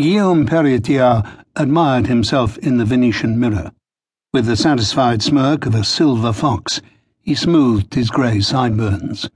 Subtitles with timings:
[0.00, 3.72] Guillaume Perretier admired himself in the Venetian mirror.
[4.32, 6.80] With the satisfied smirk of a silver fox,
[7.20, 9.28] he smoothed his grey sideburns.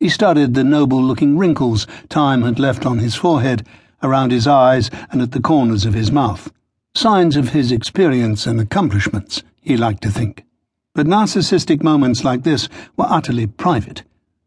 [0.00, 3.66] He studied the noble looking wrinkles time had left on his forehead,
[4.02, 6.50] around his eyes, and at the corners of his mouth.
[6.94, 10.42] Signs of his experience and accomplishments, he liked to think.
[10.94, 14.04] But narcissistic moments like this were utterly private.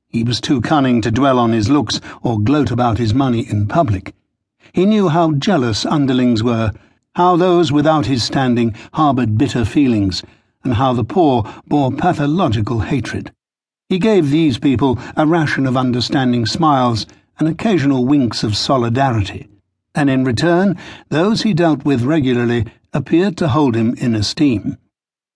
[0.08, 3.68] He was too cunning to dwell on his looks or gloat about his money in
[3.68, 4.16] public.
[4.74, 6.72] He knew how jealous underlings were,
[7.16, 10.24] how those without his standing harboured bitter feelings,
[10.64, 13.32] and how the poor bore pathological hatred.
[13.90, 17.06] He gave these people a ration of understanding smiles
[17.38, 19.50] and occasional winks of solidarity,
[19.94, 20.78] and in return,
[21.10, 24.78] those he dealt with regularly appeared to hold him in esteem.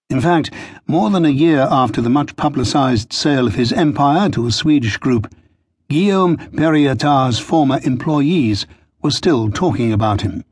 [0.10, 0.52] In fact,
[0.88, 4.98] more than a year after the much publicised sale of his empire to a Swedish
[4.98, 5.34] group,
[5.90, 8.66] Guillaume Perretier's former employees
[9.06, 10.44] were still talking about him.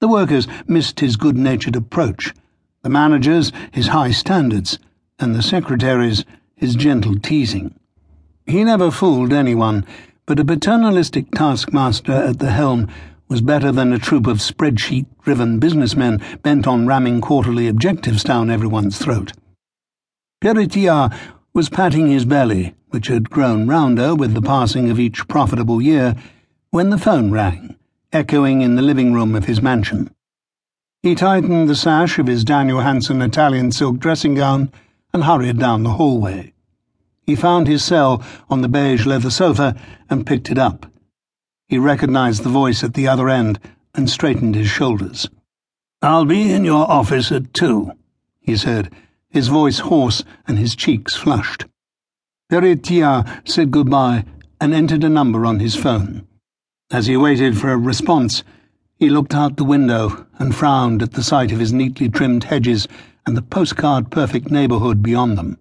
[0.00, 2.34] The workers missed his good natured approach,
[2.82, 4.80] the managers his high standards,
[5.20, 6.24] and the secretaries
[6.56, 7.78] his gentle teasing.
[8.46, 9.86] He never fooled anyone,
[10.26, 12.88] but a paternalistic taskmaster at the helm
[13.28, 18.50] was better than a troop of spreadsheet driven businessmen bent on ramming quarterly objectives down
[18.50, 19.34] everyone's throat.
[20.42, 21.16] Perretier
[21.52, 26.16] was patting his belly, which had grown rounder with the passing of each profitable year,
[26.70, 27.76] when the phone rang
[28.14, 30.08] echoing in the living room of his mansion.
[31.02, 34.72] He tightened the sash of his Daniel Hansen Italian silk dressing gown
[35.12, 36.54] and hurried down the hallway.
[37.26, 39.76] He found his cell on the beige leather sofa
[40.08, 40.86] and picked it up.
[41.68, 43.58] He recognized the voice at the other end
[43.94, 45.28] and straightened his shoulders.
[46.00, 47.92] I'll be in your office at two,
[48.40, 48.90] he said,
[49.28, 51.64] his voice hoarse and his cheeks flushed.
[52.50, 54.24] Perretier said goodbye
[54.60, 56.26] and entered a number on his phone.
[56.94, 58.44] As he waited for a response,
[58.94, 62.86] he looked out the window and frowned at the sight of his neatly trimmed hedges
[63.26, 65.58] and the postcard perfect neighbourhood beyond them.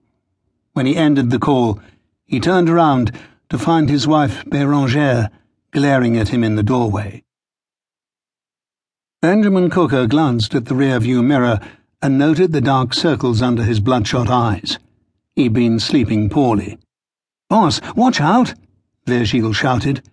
[0.73, 1.79] When he ended the call,
[2.23, 3.17] he turned around
[3.49, 5.31] to find his wife Bérangère
[5.71, 7.23] glaring at him in the doorway.
[9.19, 11.59] Benjamin Cooker glanced at the rear-view mirror
[11.99, 14.77] and noted the dark circles under his bloodshot eyes.
[15.35, 16.77] He'd been sleeping poorly.
[17.49, 18.53] Boss, watch out!
[19.07, 20.07] Virgile shouted.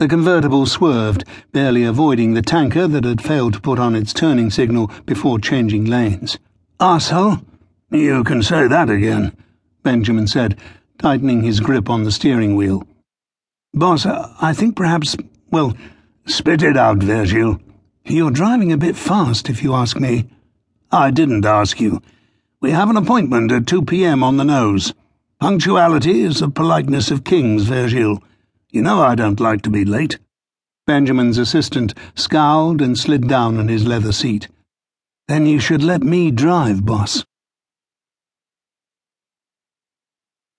[0.00, 4.48] The convertible swerved, barely avoiding the tanker that had failed to put on its turning
[4.48, 6.38] signal before changing lanes.
[6.80, 7.44] Arsehole!
[7.90, 9.36] You can say that again,
[9.82, 10.58] Benjamin said,
[10.98, 12.82] tightening his grip on the steering wheel.
[13.74, 15.16] Boss, I think perhaps,
[15.50, 15.76] well,
[16.24, 17.60] spit it out, Virgile.
[18.06, 20.30] You're driving a bit fast, if you ask me.
[20.90, 22.00] I didn't ask you.
[22.62, 24.24] We have an appointment at 2 p.m.
[24.24, 24.94] on the nose.
[25.40, 28.22] Punctuality is the politeness of kings, Virgile.
[28.72, 30.18] You know I don't like to be late.
[30.86, 34.48] Benjamin's assistant scowled and slid down on his leather seat.
[35.26, 37.24] Then you should let me drive, boss.